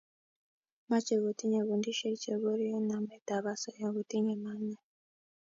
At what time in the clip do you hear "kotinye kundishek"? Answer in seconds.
1.23-2.15